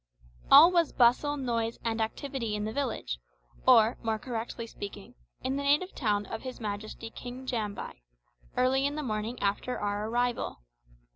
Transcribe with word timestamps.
All 0.49 0.71
was 0.71 0.91
bustle, 0.93 1.37
noise, 1.37 1.77
and 1.85 2.01
activity 2.01 2.55
in 2.55 2.63
the 2.65 2.73
village, 2.73 3.19
or, 3.67 3.99
more 4.01 4.17
correctly 4.17 4.65
speaking, 4.65 5.13
in 5.43 5.57
the 5.57 5.61
native 5.63 5.93
town 5.93 6.25
of 6.25 6.41
his 6.41 6.59
Majesty 6.59 7.11
King 7.11 7.45
Jambai, 7.45 8.01
early 8.57 8.87
in 8.87 8.95
the 8.95 9.03
morning 9.03 9.37
after 9.43 9.77
our 9.79 10.07
arrival. 10.09 10.63